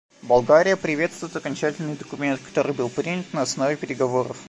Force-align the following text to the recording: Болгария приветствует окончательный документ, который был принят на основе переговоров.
Болгария 0.23 0.75
приветствует 0.77 1.35
окончательный 1.35 1.95
документ, 1.95 2.41
который 2.41 2.73
был 2.73 2.89
принят 2.89 3.31
на 3.33 3.43
основе 3.43 3.75
переговоров. 3.77 4.37